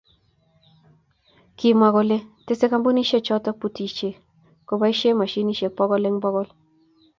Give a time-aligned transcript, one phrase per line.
[1.57, 4.09] Kimwa kole tesei kampunishe choto butishe
[4.67, 6.47] koboisie moshinishe bokol eng bokol.